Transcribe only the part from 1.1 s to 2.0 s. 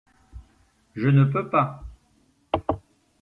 peux pas.